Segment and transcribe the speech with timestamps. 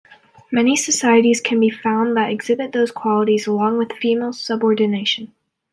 [0.51, 5.31] Many societies can be found that exhibit those qualities along with female subordination.